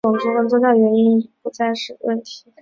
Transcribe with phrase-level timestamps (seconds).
[0.03, 2.51] 种族跟宗教原因已不再是问题。